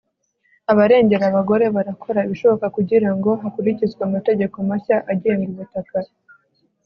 abarengera 0.71 1.23
abagore 1.27 1.65
barakora 1.75 2.19
ibishoboka 2.27 2.67
kugira 2.75 3.09
ngo 3.15 3.29
hakurikizwe 3.41 4.01
amategeko 4.07 4.55
mashya 4.69 4.97
agenga 5.11 5.45
ubutaka 5.53 5.97